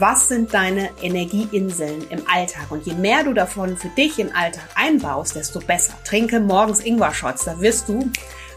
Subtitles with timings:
[0.00, 2.70] Was sind deine Energieinseln im Alltag?
[2.70, 5.92] Und je mehr du davon für dich im Alltag einbaust, desto besser.
[6.04, 8.08] Trinke morgens Ingwer-Shots, da wirst du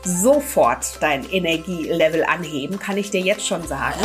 [0.03, 3.99] sofort dein Energielevel anheben, kann ich dir jetzt schon sagen.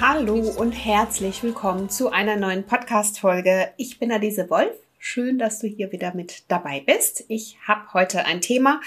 [0.00, 3.72] Hallo und herzlich willkommen zu einer neuen Podcast-Folge.
[3.76, 4.72] Ich bin Adise Wolf.
[4.98, 7.24] Schön, dass du hier wieder mit dabei bist.
[7.28, 8.80] Ich habe heute ein Thema,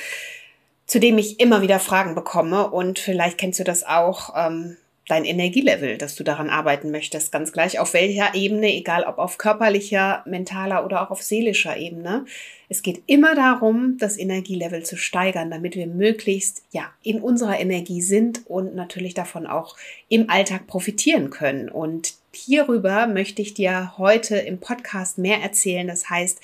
[0.90, 4.34] zu dem ich immer wieder Fragen bekomme und vielleicht kennst du das auch.
[4.36, 4.76] Ähm,
[5.10, 9.40] dein Energielevel, dass du daran arbeiten möchtest, ganz gleich auf welcher Ebene, egal ob auf
[9.40, 12.26] körperlicher, mentaler oder auch auf seelischer Ebene.
[12.70, 18.02] Es geht immer darum, das Energielevel zu steigern, damit wir möglichst ja in unserer Energie
[18.02, 19.76] sind und natürlich davon auch
[20.10, 21.70] im Alltag profitieren können.
[21.70, 25.88] Und hierüber möchte ich dir heute im Podcast mehr erzählen.
[25.88, 26.40] Das heißt,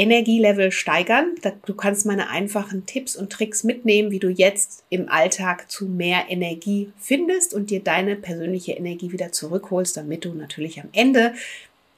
[0.00, 1.34] Energielevel steigern.
[1.66, 6.24] Du kannst meine einfachen Tipps und Tricks mitnehmen, wie du jetzt im Alltag zu mehr
[6.30, 11.34] Energie findest und dir deine persönliche Energie wieder zurückholst, damit du natürlich am Ende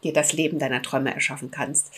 [0.02, 1.92] dir das Leben deiner Träume erschaffen kannst.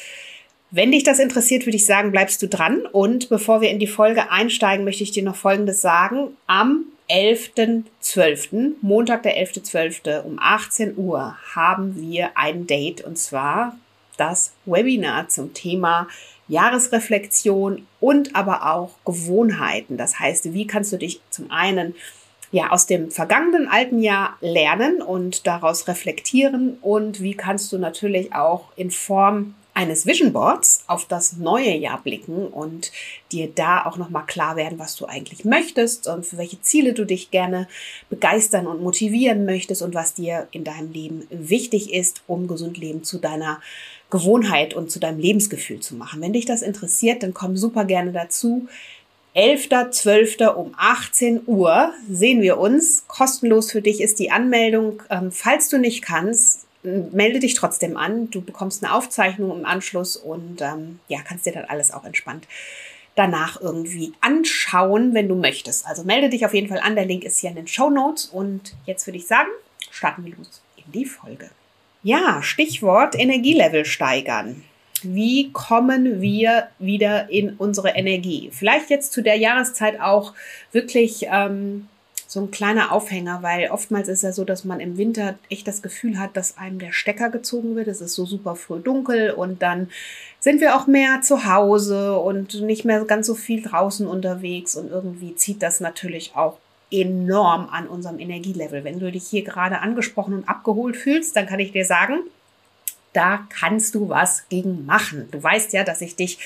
[0.70, 2.84] Wenn dich das interessiert, würde ich sagen, bleibst du dran.
[2.84, 6.36] Und bevor wir in die Folge einsteigen, möchte ich dir noch Folgendes sagen.
[6.46, 10.20] Am 11.12., Montag der 11.12.
[10.20, 13.78] um 18 Uhr haben wir ein Date und zwar
[14.16, 16.08] das Webinar zum Thema
[16.48, 19.96] Jahresreflexion und aber auch Gewohnheiten.
[19.96, 21.94] Das heißt, wie kannst du dich zum einen
[22.52, 28.34] ja aus dem vergangenen alten Jahr lernen und daraus reflektieren und wie kannst du natürlich
[28.34, 32.92] auch in Form eines Vision Boards auf das neue Jahr blicken und
[33.32, 37.04] dir da auch nochmal klar werden, was du eigentlich möchtest und für welche Ziele du
[37.04, 37.66] dich gerne
[38.08, 43.02] begeistern und motivieren möchtest und was dir in deinem Leben wichtig ist, um gesund leben
[43.02, 43.60] zu deiner
[44.14, 46.20] Gewohnheit und zu deinem Lebensgefühl zu machen.
[46.20, 48.68] Wenn dich das interessiert, dann komm super gerne dazu.
[49.34, 50.46] 11.12.
[50.46, 53.08] um 18 Uhr sehen wir uns.
[53.08, 55.02] Kostenlos für dich ist die Anmeldung.
[55.10, 58.30] Ähm, falls du nicht kannst, melde dich trotzdem an.
[58.30, 62.46] Du bekommst eine Aufzeichnung im Anschluss und ähm, ja, kannst dir dann alles auch entspannt
[63.16, 65.86] danach irgendwie anschauen, wenn du möchtest.
[65.86, 66.94] Also melde dich auf jeden Fall an.
[66.94, 68.26] Der Link ist hier in den Show Notes.
[68.26, 69.50] Und jetzt würde ich sagen,
[69.90, 71.50] starten wir los in die Folge.
[72.06, 74.62] Ja, Stichwort Energielevel steigern.
[75.02, 78.50] Wie kommen wir wieder in unsere Energie?
[78.52, 80.34] Vielleicht jetzt zu der Jahreszeit auch
[80.70, 81.88] wirklich ähm,
[82.28, 85.80] so ein kleiner Aufhänger, weil oftmals ist ja so, dass man im Winter echt das
[85.80, 87.88] Gefühl hat, dass einem der Stecker gezogen wird.
[87.88, 89.88] Es ist so super früh dunkel und dann
[90.40, 94.90] sind wir auch mehr zu Hause und nicht mehr ganz so viel draußen unterwegs und
[94.90, 96.58] irgendwie zieht das natürlich auch
[97.00, 98.84] enorm an unserem Energielevel.
[98.84, 102.20] Wenn du dich hier gerade angesprochen und abgeholt fühlst, dann kann ich dir sagen,
[103.14, 105.28] da kannst du was gegen machen.
[105.30, 106.38] Du weißt ja, dass ich dich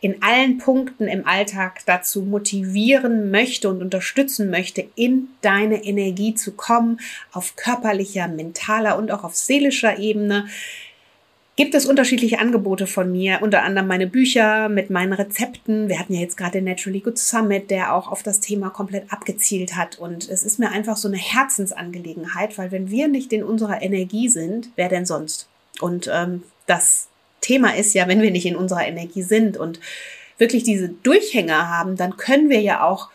[0.00, 6.52] in allen Punkten im Alltag dazu motivieren möchte und unterstützen möchte, in deine Energie zu
[6.52, 7.00] kommen,
[7.32, 10.46] auf körperlicher, mentaler und auch auf seelischer Ebene
[11.56, 15.88] gibt es unterschiedliche Angebote von mir, unter anderem meine Bücher mit meinen Rezepten.
[15.88, 19.12] Wir hatten ja jetzt gerade den Naturally Good Summit, der auch auf das Thema komplett
[19.12, 19.98] abgezielt hat.
[19.98, 24.28] Und es ist mir einfach so eine Herzensangelegenheit, weil wenn wir nicht in unserer Energie
[24.28, 25.46] sind, wer denn sonst?
[25.80, 27.08] Und ähm, das
[27.42, 29.78] Thema ist ja, wenn wir nicht in unserer Energie sind und
[30.38, 33.10] wirklich diese Durchhänger haben, dann können wir ja auch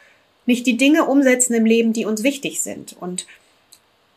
[0.46, 2.96] nicht die Dinge umsetzen im Leben, die uns wichtig sind.
[3.00, 3.26] Und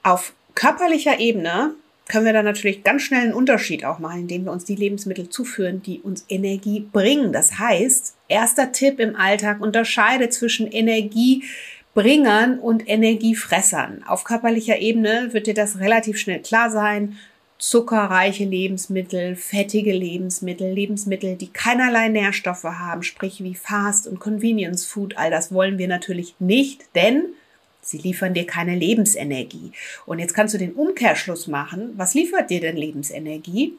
[0.02, 1.74] auf körperlicher Ebene
[2.10, 5.28] können wir dann natürlich ganz schnell einen Unterschied auch machen, indem wir uns die Lebensmittel
[5.28, 7.32] zuführen, die uns Energie bringen.
[7.32, 14.02] Das heißt, erster Tipp im Alltag, unterscheide zwischen Energiebringern und Energiefressern.
[14.06, 17.16] Auf körperlicher Ebene wird dir das relativ schnell klar sein
[17.58, 25.18] zuckerreiche Lebensmittel, fettige Lebensmittel, Lebensmittel, die keinerlei Nährstoffe haben, sprich wie Fast und Convenience Food,
[25.18, 27.34] all das wollen wir natürlich nicht, denn
[27.82, 29.72] sie liefern dir keine Lebensenergie.
[30.06, 31.94] Und jetzt kannst du den Umkehrschluss machen.
[31.96, 33.74] Was liefert dir denn Lebensenergie?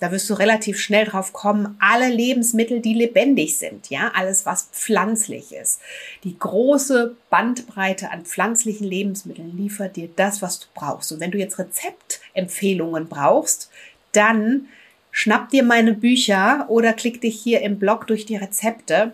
[0.00, 4.70] Da wirst du relativ schnell drauf kommen, alle Lebensmittel, die lebendig sind, ja, alles, was
[4.72, 5.78] pflanzlich ist.
[6.24, 11.12] Die große Bandbreite an pflanzlichen Lebensmitteln liefert dir das, was du brauchst.
[11.12, 13.70] Und wenn du jetzt Rezeptempfehlungen brauchst,
[14.12, 14.68] dann
[15.10, 19.12] schnapp dir meine Bücher oder klick dich hier im Blog durch die Rezepte.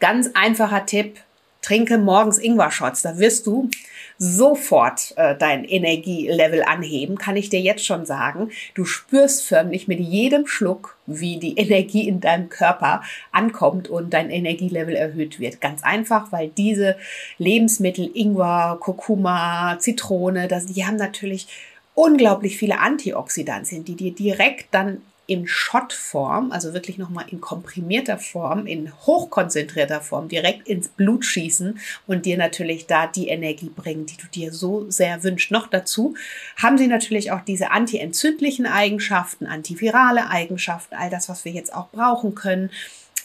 [0.00, 1.18] Ganz einfacher Tipp,
[1.64, 3.02] trinke morgens Ingwer-Shots.
[3.02, 3.70] Da wirst du
[4.18, 8.50] sofort äh, dein Energielevel anheben, kann ich dir jetzt schon sagen.
[8.74, 13.02] Du spürst förmlich mit jedem Schluck, wie die Energie in deinem Körper
[13.32, 15.60] ankommt und dein Energielevel erhöht wird.
[15.60, 16.96] Ganz einfach, weil diese
[17.38, 21.48] Lebensmittel, Ingwer, Kurkuma, Zitrone, das, die haben natürlich
[21.94, 28.66] unglaublich viele Antioxidantien, die dir direkt dann in Schottform, also wirklich nochmal in komprimierter Form,
[28.66, 34.18] in hochkonzentrierter Form direkt ins Blut schießen und dir natürlich da die Energie bringen, die
[34.18, 35.50] du dir so sehr wünschst.
[35.50, 36.14] Noch dazu
[36.56, 41.88] haben sie natürlich auch diese antientzündlichen Eigenschaften, antivirale Eigenschaften, all das, was wir jetzt auch
[41.88, 42.70] brauchen können.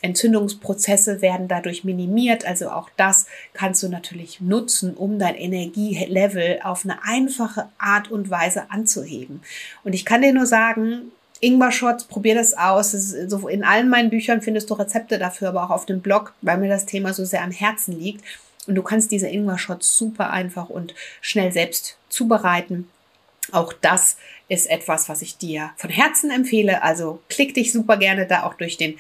[0.02, 2.46] Entzündungsprozesse werden dadurch minimiert.
[2.46, 8.30] Also auch das kannst du natürlich nutzen, um dein Energielevel auf eine einfache Art und
[8.30, 9.42] Weise anzuheben.
[9.84, 12.94] Und ich kann dir nur sagen, Ingwer-Shots, probier das aus.
[12.94, 16.70] In allen meinen Büchern findest du Rezepte dafür, aber auch auf dem Blog, weil mir
[16.70, 18.24] das Thema so sehr am Herzen liegt.
[18.68, 22.90] Und du kannst diese Ingwer-Shots super einfach und schnell selbst zubereiten.
[23.52, 26.84] Auch das ist etwas, was ich dir von Herzen empfehle.
[26.84, 28.98] Also klick dich super gerne da auch durch den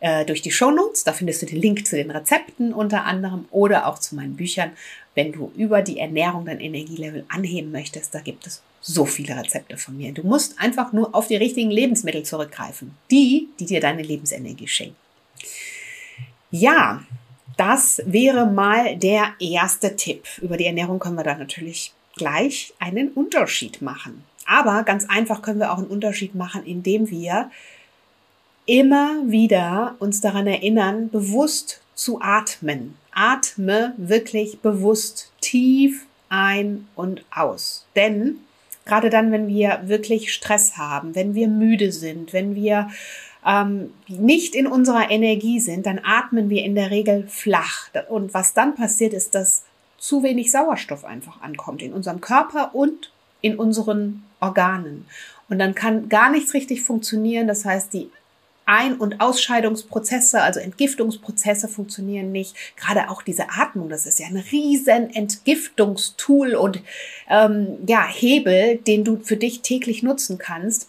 [0.00, 1.04] äh, durch die Show Notes.
[1.04, 4.72] Da findest du den Link zu den Rezepten unter anderem oder auch zu meinen Büchern.
[5.14, 9.76] Wenn du über die Ernährung dein Energielevel anheben möchtest, da gibt es so viele Rezepte
[9.76, 10.12] von mir.
[10.12, 12.96] Du musst einfach nur auf die richtigen Lebensmittel zurückgreifen.
[13.10, 14.96] Die, die dir deine Lebensenergie schenken.
[16.52, 17.02] Ja,
[17.56, 20.24] das wäre mal der erste Tipp.
[20.40, 24.22] Über die Ernährung können wir da natürlich gleich einen Unterschied machen.
[24.46, 27.50] Aber ganz einfach können wir auch einen Unterschied machen, indem wir
[28.66, 32.96] immer wieder uns daran erinnern, bewusst zu atmen.
[33.10, 37.86] Atme wirklich bewusst tief ein und aus.
[37.96, 38.38] Denn
[38.86, 42.88] gerade dann, wenn wir wirklich Stress haben, wenn wir müde sind, wenn wir
[43.44, 47.88] ähm, nicht in unserer Energie sind, dann atmen wir in der Regel flach.
[48.08, 49.64] Und was dann passiert, ist, dass
[49.98, 55.06] zu wenig Sauerstoff einfach ankommt in unserem Körper und in unseren Organen.
[55.48, 57.46] Und dann kann gar nichts richtig funktionieren.
[57.46, 58.10] Das heißt, die
[58.66, 62.54] ein- und Ausscheidungsprozesse, also Entgiftungsprozesse funktionieren nicht.
[62.76, 66.80] Gerade auch diese Atmung, das ist ja ein riesen Entgiftungstool und
[67.30, 70.88] ähm, ja, Hebel, den du für dich täglich nutzen kannst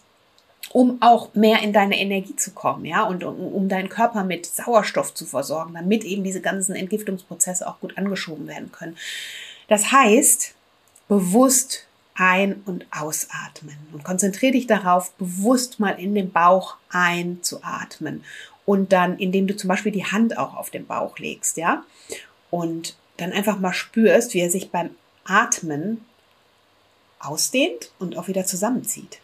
[0.70, 4.44] um auch mehr in deine Energie zu kommen, ja, und um, um, deinen Körper mit
[4.44, 8.94] Sauerstoff zu versorgen, damit eben diese ganzen Entgiftungsprozesse auch gut angeschoben werden können.
[9.68, 10.54] Das heißt,
[11.08, 11.87] bewusst
[12.18, 13.78] ein- und ausatmen.
[13.92, 18.24] Und konzentriere dich darauf, bewusst mal in den Bauch einzuatmen.
[18.66, 21.84] Und dann, indem du zum Beispiel die Hand auch auf den Bauch legst, ja.
[22.50, 24.90] Und dann einfach mal spürst, wie er sich beim
[25.24, 26.04] Atmen
[27.20, 29.20] ausdehnt und auch wieder zusammenzieht.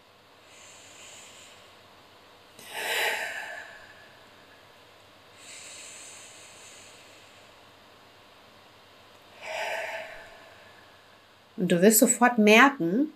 [11.56, 13.08] Und du wirst sofort merken,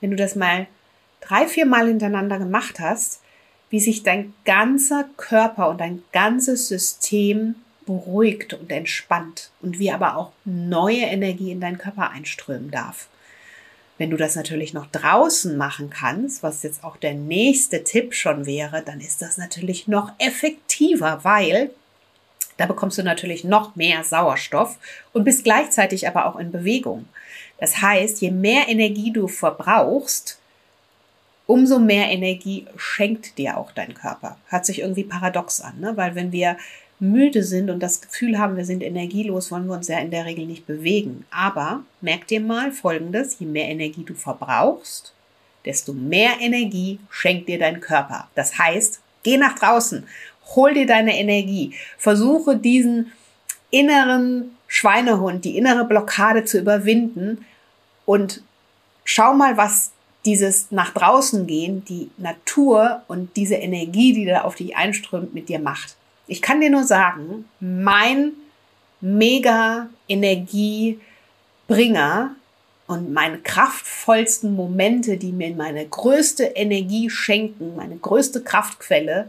[0.00, 0.66] wenn du das mal
[1.20, 3.20] drei, vier Mal hintereinander gemacht hast,
[3.70, 10.16] wie sich dein ganzer Körper und dein ganzes System beruhigt und entspannt und wie aber
[10.16, 13.08] auch neue Energie in deinen Körper einströmen darf.
[13.96, 18.44] Wenn du das natürlich noch draußen machen kannst, was jetzt auch der nächste Tipp schon
[18.44, 21.70] wäre, dann ist das natürlich noch effektiver, weil
[22.56, 24.78] da bekommst du natürlich noch mehr Sauerstoff
[25.12, 27.06] und bist gleichzeitig aber auch in Bewegung.
[27.58, 30.38] Das heißt, je mehr Energie du verbrauchst,
[31.46, 34.38] umso mehr Energie schenkt dir auch dein Körper.
[34.48, 35.96] Hört sich irgendwie paradox an, ne?
[35.96, 36.56] weil wenn wir
[37.00, 40.24] müde sind und das Gefühl haben, wir sind energielos, wollen wir uns ja in der
[40.24, 41.26] Regel nicht bewegen.
[41.30, 45.12] Aber merk dir mal Folgendes, je mehr Energie du verbrauchst,
[45.64, 48.28] desto mehr Energie schenkt dir dein Körper.
[48.34, 50.06] Das heißt, geh nach draußen,
[50.54, 53.12] hol dir deine Energie, versuche diesen
[53.70, 57.44] inneren Schweinehund, die innere Blockade zu überwinden
[58.06, 58.42] und
[59.04, 59.92] schau mal, was
[60.24, 65.48] dieses nach draußen gehen, die Natur und diese Energie, die da auf dich einströmt, mit
[65.48, 65.96] dir macht.
[66.26, 68.32] Ich kann dir nur sagen, mein
[69.00, 72.36] mega Energiebringer
[72.86, 79.28] und meine kraftvollsten Momente, die mir meine größte Energie schenken, meine größte Kraftquelle,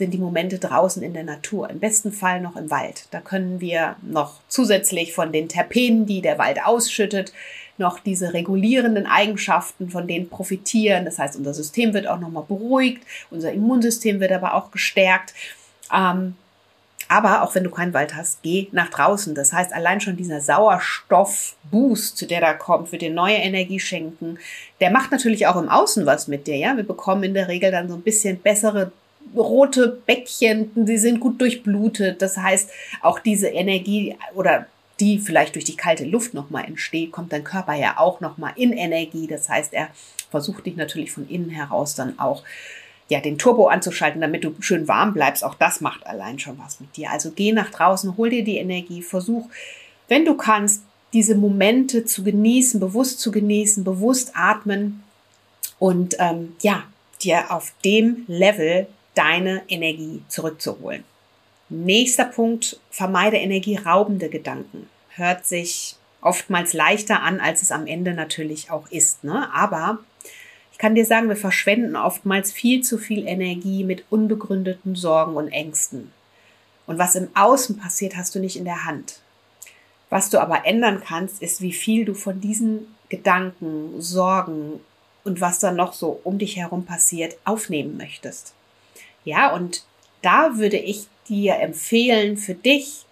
[0.00, 3.04] sind die Momente draußen in der Natur, im besten Fall noch im Wald.
[3.10, 7.34] Da können wir noch zusätzlich von den Terpenen, die der Wald ausschüttet,
[7.76, 11.04] noch diese regulierenden Eigenschaften von denen profitieren.
[11.04, 15.34] Das heißt, unser System wird auch nochmal beruhigt, unser Immunsystem wird aber auch gestärkt.
[15.94, 16.34] Ähm,
[17.08, 19.34] aber auch wenn du keinen Wald hast, geh nach draußen.
[19.34, 24.38] Das heißt, allein schon dieser Sauerstoffboost, der da kommt, wird dir neue Energie schenken.
[24.80, 26.56] Der macht natürlich auch im Außen was mit dir.
[26.56, 28.92] Ja, wir bekommen in der Regel dann so ein bisschen bessere
[29.34, 32.20] rote Bäckchen, die sind gut durchblutet.
[32.22, 32.70] Das heißt,
[33.02, 34.66] auch diese Energie oder
[34.98, 38.72] die vielleicht durch die kalte Luft nochmal entsteht, kommt dein Körper ja auch nochmal in
[38.72, 39.26] Energie.
[39.26, 39.88] Das heißt, er
[40.30, 42.42] versucht dich natürlich von innen heraus dann auch
[43.08, 45.42] ja, den Turbo anzuschalten, damit du schön warm bleibst.
[45.42, 47.10] Auch das macht allein schon was mit dir.
[47.10, 49.48] Also geh nach draußen, hol dir die Energie, versuch,
[50.08, 55.02] wenn du kannst, diese Momente zu genießen, bewusst zu genießen, bewusst atmen
[55.80, 56.84] und ähm, ja,
[57.20, 61.04] dir auf dem Level deine Energie zurückzuholen.
[61.68, 64.88] Nächster Punkt, vermeide energieraubende Gedanken.
[65.10, 69.24] Hört sich oftmals leichter an, als es am Ende natürlich auch ist.
[69.24, 69.48] Ne?
[69.54, 69.98] Aber
[70.72, 75.48] ich kann dir sagen, wir verschwenden oftmals viel zu viel Energie mit unbegründeten Sorgen und
[75.48, 76.12] Ängsten.
[76.86, 79.20] Und was im Außen passiert, hast du nicht in der Hand.
[80.08, 84.80] Was du aber ändern kannst, ist, wie viel du von diesen Gedanken, Sorgen
[85.22, 88.54] und was dann noch so um dich herum passiert, aufnehmen möchtest.
[89.24, 89.84] Ja, und
[90.22, 93.04] da würde ich dir empfehlen, für dich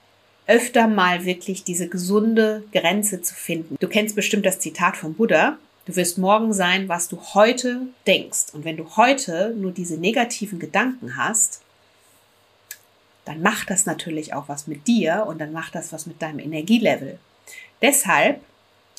[0.47, 3.77] öfter mal wirklich diese gesunde Grenze zu finden.
[3.81, 5.59] Du kennst bestimmt das Zitat vom Buddha.
[5.85, 8.47] Du wirst morgen sein, was du heute denkst.
[8.53, 11.61] Und wenn du heute nur diese negativen Gedanken hast,
[13.27, 16.39] dann macht das natürlich auch was mit dir und dann macht das was mit deinem
[16.39, 17.19] Energielevel.
[17.83, 18.41] Deshalb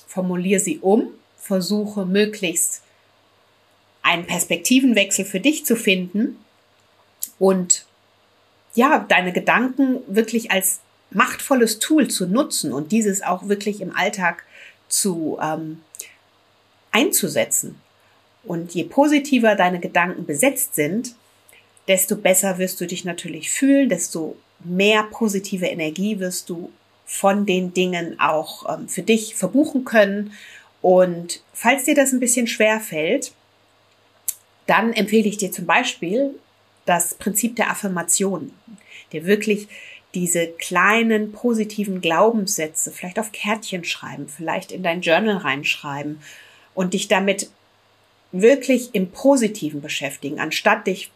[0.05, 2.83] formuliere sie um, versuche möglichst
[4.03, 6.37] einen Perspektivenwechsel für dich zu finden
[7.39, 7.85] und
[8.75, 10.79] ja, deine Gedanken wirklich als
[11.11, 14.43] machtvolles Tool zu nutzen und dieses auch wirklich im Alltag
[14.87, 15.81] zu ähm,
[16.91, 17.81] einzusetzen.
[18.43, 21.15] Und je positiver deine Gedanken besetzt sind,
[21.87, 26.71] desto besser wirst du dich natürlich fühlen, desto mehr positive Energie wirst du
[27.05, 30.31] von den Dingen auch ähm, für dich verbuchen können.
[30.81, 33.33] Und falls dir das ein bisschen schwer fällt,
[34.67, 36.35] dann empfehle ich dir zum Beispiel
[36.89, 38.51] das Prinzip der Affirmation,
[39.13, 39.67] dir wirklich
[40.15, 46.19] diese kleinen positiven Glaubenssätze vielleicht auf Kärtchen schreiben, vielleicht in dein Journal reinschreiben
[46.73, 47.51] und dich damit
[48.31, 51.11] wirklich im Positiven beschäftigen, anstatt dich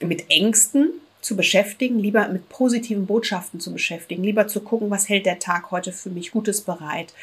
[0.00, 0.90] mit Ängsten
[1.22, 5.70] zu beschäftigen, lieber mit positiven Botschaften zu beschäftigen, lieber zu gucken, was hält der Tag
[5.70, 7.14] heute für mich Gutes bereit,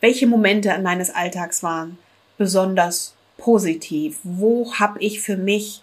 [0.00, 1.98] welche Momente meines Alltags waren
[2.38, 5.82] besonders positiv, wo habe ich für mich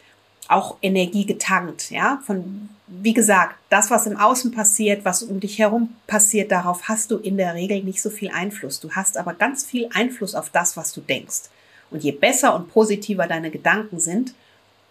[0.49, 5.59] auch Energie getankt, ja, von, wie gesagt, das, was im Außen passiert, was um dich
[5.59, 8.79] herum passiert, darauf hast du in der Regel nicht so viel Einfluss.
[8.79, 11.49] Du hast aber ganz viel Einfluss auf das, was du denkst.
[11.91, 14.33] Und je besser und positiver deine Gedanken sind,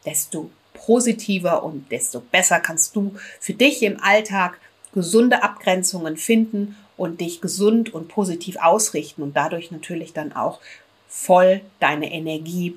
[0.05, 4.59] desto positiver und desto besser kannst du für dich im Alltag
[4.93, 10.61] gesunde Abgrenzungen finden und dich gesund und positiv ausrichten und dadurch natürlich dann auch
[11.09, 12.77] voll deine Energie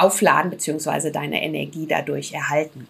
[0.00, 1.10] aufladen bzw.
[1.10, 2.88] deine Energie dadurch erhalten.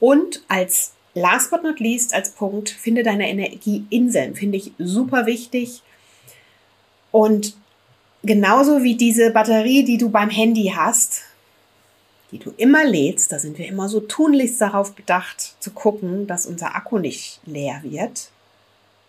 [0.00, 4.34] Und als last but not least, als Punkt, finde deine Energieinseln.
[4.34, 5.82] Finde ich super wichtig.
[7.10, 7.56] Und
[8.22, 11.22] genauso wie diese Batterie, die du beim Handy hast,
[12.32, 16.44] die du immer lädst, da sind wir immer so tunlichst darauf bedacht zu gucken, dass
[16.46, 18.30] unser Akku nicht leer wird.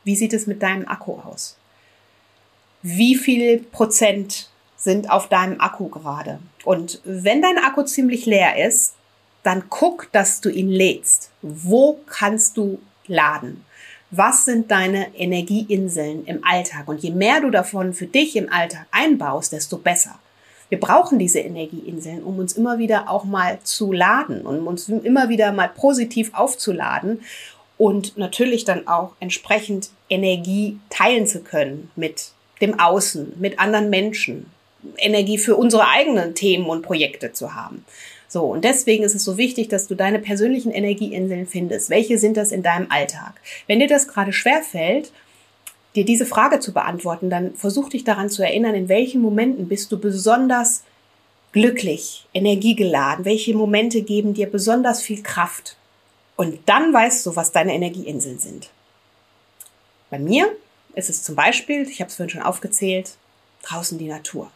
[0.04, 1.58] Wie sieht es mit deinem Akku aus?
[2.82, 6.40] Wie viel Prozent sind auf deinem Akku gerade.
[6.64, 8.94] Und wenn dein Akku ziemlich leer ist,
[9.44, 11.32] dann guck, dass du ihn lädst.
[11.42, 13.66] Wo kannst du laden?
[14.12, 16.88] Was sind deine Energieinseln im Alltag?
[16.88, 20.18] Und je mehr du davon für dich im Alltag einbaust, desto besser.
[20.70, 24.90] Wir brauchen diese Energieinseln, um uns immer wieder auch mal zu laden und um uns
[24.90, 27.22] immer wieder mal positiv aufzuladen
[27.78, 34.52] und natürlich dann auch entsprechend Energie teilen zu können mit dem Außen, mit anderen Menschen,
[34.98, 37.86] Energie für unsere eigenen Themen und Projekte zu haben.
[38.30, 41.90] So, und deswegen ist es so wichtig, dass du deine persönlichen Energieinseln findest.
[41.90, 43.40] Welche sind das in deinem Alltag?
[43.68, 45.12] Wenn dir das gerade schwer fällt,
[45.96, 49.92] dir diese Frage zu beantworten, dann versuch dich daran zu erinnern, in welchen Momenten bist
[49.92, 50.84] du besonders
[51.54, 55.78] glücklich, energiegeladen, welche Momente geben dir besonders viel Kraft.
[56.36, 58.70] Und dann weißt du, was deine Energieinseln sind.
[60.10, 60.50] Bei mir
[60.96, 63.12] ist es zum Beispiel, ich habe es vorhin schon aufgezählt,
[63.64, 64.52] draußen die Natur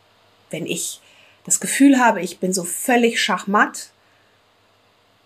[0.51, 1.01] wenn ich
[1.45, 3.89] das Gefühl habe, ich bin so völlig schachmatt,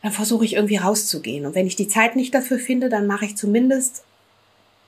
[0.01, 1.46] dann versuche ich irgendwie rauszugehen.
[1.46, 4.03] Und wenn ich die Zeit nicht dafür finde, dann mache ich zumindest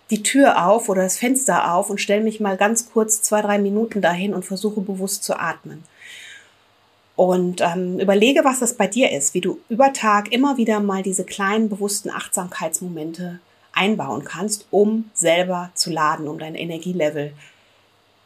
[0.09, 3.57] die Tür auf oder das Fenster auf und stelle mich mal ganz kurz zwei, drei
[3.57, 5.83] Minuten dahin und versuche bewusst zu atmen.
[7.15, 11.01] Und ähm, überlege, was das bei dir ist, wie du über Tag immer wieder mal
[11.01, 13.39] diese kleinen bewussten Achtsamkeitsmomente
[13.73, 17.33] einbauen kannst, um selber zu laden, um dein Energielevel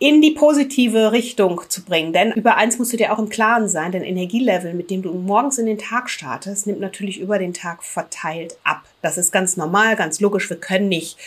[0.01, 2.11] in die positive Richtung zu bringen.
[2.11, 5.13] Denn über eins musst du dir auch im Klaren sein, dein Energielevel, mit dem du
[5.13, 8.81] morgens in den Tag startest, nimmt natürlich über den Tag verteilt ab.
[9.03, 10.49] Das ist ganz normal, ganz logisch.
[10.49, 11.17] Wir können nicht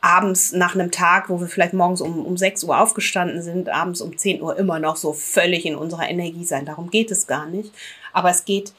[0.00, 4.00] abends nach einem Tag, wo wir vielleicht morgens um, um 6 Uhr aufgestanden sind, abends
[4.00, 6.64] um 10 Uhr immer noch so völlig in unserer Energie sein.
[6.64, 7.74] Darum geht es gar nicht.
[8.14, 8.72] Aber es geht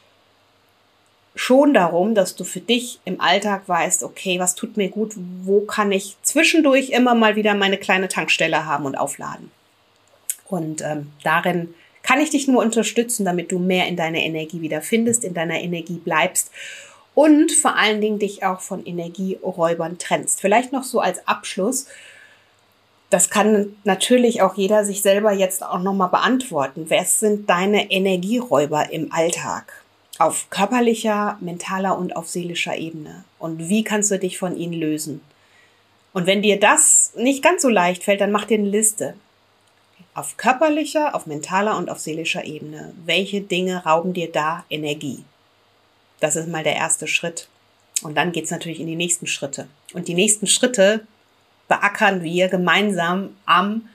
[1.35, 5.13] schon darum, dass du für dich im Alltag weißt, okay, was tut mir gut,
[5.43, 9.51] wo kann ich zwischendurch immer mal wieder meine kleine Tankstelle haben und aufladen.
[10.47, 11.73] Und ähm, darin
[12.03, 15.97] kann ich dich nur unterstützen, damit du mehr in deine Energie wiederfindest, in deiner Energie
[15.97, 16.51] bleibst
[17.15, 20.39] und vor allen Dingen dich auch von Energieräubern trennst.
[20.39, 21.87] Vielleicht noch so als Abschluss.
[23.09, 26.85] Das kann natürlich auch jeder sich selber jetzt auch nochmal beantworten.
[26.87, 29.84] Wer sind deine Energieräuber im Alltag?
[30.17, 33.25] Auf körperlicher, mentaler und auf seelischer Ebene.
[33.37, 35.21] Und wie kannst du dich von ihnen lösen?
[36.13, 39.15] Und wenn dir das nicht ganz so leicht fällt, dann mach dir eine Liste.
[40.13, 42.93] Auf körperlicher, auf mentaler und auf seelischer Ebene.
[43.05, 45.25] Welche Dinge rauben dir da Energie?
[46.21, 47.49] Das ist mal der erste Schritt.
[48.01, 49.67] Und dann geht's natürlich in die nächsten Schritte.
[49.93, 51.05] Und die nächsten Schritte
[51.67, 53.89] beackern wir gemeinsam am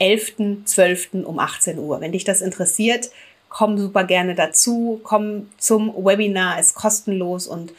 [0.00, 1.24] 11.12.
[1.24, 2.00] um 18 Uhr.
[2.00, 3.10] Wenn dich das interessiert,
[3.48, 7.72] komm super gerne dazu, komm zum Webinar, ist kostenlos und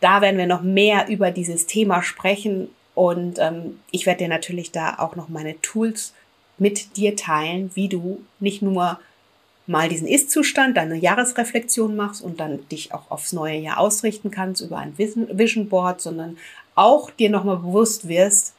[0.00, 4.72] da werden wir noch mehr über dieses Thema sprechen und ähm, ich werde dir natürlich
[4.72, 6.12] da auch noch meine Tools
[6.58, 8.98] mit dir teilen, wie du nicht nur
[9.66, 14.60] mal diesen Ist-Zustand, deine Jahresreflexion machst und dann dich auch aufs neue Jahr ausrichten kannst
[14.60, 16.36] über ein Vision Board, sondern
[16.74, 18.54] auch dir nochmal bewusst wirst,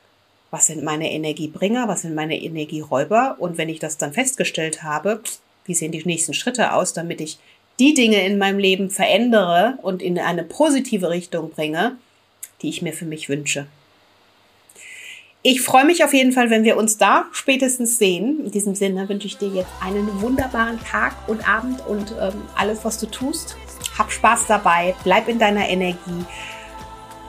[0.50, 5.22] was sind meine Energiebringer, was sind meine Energieräuber und wenn ich das dann festgestellt habe,
[5.66, 7.38] wie sehen die nächsten Schritte aus, damit ich
[7.80, 11.98] die Dinge in meinem Leben verändere und in eine positive Richtung bringe,
[12.62, 13.68] die ich mir für mich wünsche.
[15.46, 18.46] Ich freue mich auf jeden Fall, wenn wir uns da spätestens sehen.
[18.46, 22.86] In diesem Sinne wünsche ich dir jetzt einen wunderbaren Tag und Abend und ähm, alles,
[22.86, 23.58] was du tust.
[23.98, 26.26] Hab Spaß dabei, bleib in deiner Energie.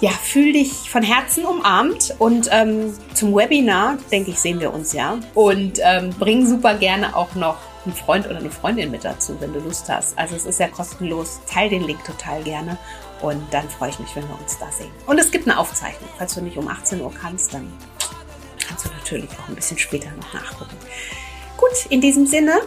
[0.01, 4.93] Ja, fühl dich von Herzen umarmt und ähm, zum Webinar, denke ich, sehen wir uns
[4.93, 5.19] ja.
[5.35, 9.53] Und ähm, bring super gerne auch noch einen Freund oder eine Freundin mit dazu, wenn
[9.53, 10.19] du Lust hast.
[10.19, 11.41] Also es ist ja kostenlos.
[11.51, 12.79] Teil den Link total gerne.
[13.21, 14.91] Und dann freue ich mich, wenn wir uns da sehen.
[15.07, 16.09] Und es gibt eine Aufzeichnung.
[16.19, 17.73] Falls du nicht um 18 Uhr kannst, dann
[18.67, 20.77] kannst du natürlich auch ein bisschen später noch nachgucken.
[21.57, 22.61] Gut, in diesem Sinne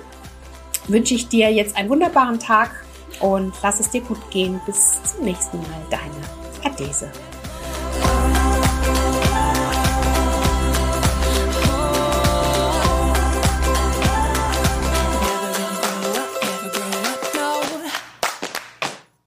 [0.88, 2.72] wünsche ich dir jetzt einen wunderbaren Tag
[3.20, 4.62] und lass es dir gut gehen.
[4.66, 5.86] Bis zum nächsten Mal.
[5.90, 7.12] Deine Adese.